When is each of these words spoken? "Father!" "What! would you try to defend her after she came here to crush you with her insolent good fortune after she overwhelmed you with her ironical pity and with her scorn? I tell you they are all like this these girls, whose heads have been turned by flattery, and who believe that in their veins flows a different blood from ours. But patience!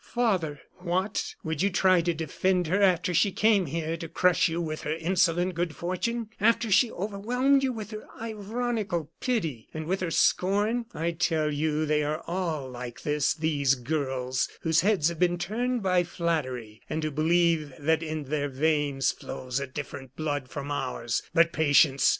"Father!" 0.03 0.59
"What! 0.79 1.35
would 1.43 1.61
you 1.61 1.69
try 1.69 2.01
to 2.01 2.11
defend 2.11 2.65
her 2.65 2.81
after 2.81 3.13
she 3.13 3.31
came 3.31 3.67
here 3.67 3.95
to 3.97 4.09
crush 4.09 4.49
you 4.49 4.59
with 4.59 4.81
her 4.81 4.95
insolent 4.95 5.53
good 5.53 5.75
fortune 5.75 6.31
after 6.39 6.71
she 6.71 6.91
overwhelmed 6.91 7.61
you 7.61 7.71
with 7.71 7.91
her 7.91 8.07
ironical 8.19 9.11
pity 9.19 9.69
and 9.75 9.85
with 9.85 9.99
her 9.99 10.09
scorn? 10.09 10.87
I 10.95 11.11
tell 11.11 11.51
you 11.53 11.85
they 11.85 12.01
are 12.01 12.23
all 12.25 12.67
like 12.67 13.03
this 13.03 13.35
these 13.35 13.75
girls, 13.75 14.49
whose 14.61 14.81
heads 14.81 15.09
have 15.09 15.19
been 15.19 15.37
turned 15.37 15.83
by 15.83 16.03
flattery, 16.03 16.81
and 16.89 17.03
who 17.03 17.11
believe 17.11 17.71
that 17.77 18.01
in 18.01 18.23
their 18.23 18.49
veins 18.49 19.11
flows 19.11 19.59
a 19.59 19.67
different 19.67 20.15
blood 20.15 20.49
from 20.49 20.71
ours. 20.71 21.21
But 21.31 21.53
patience! 21.53 22.09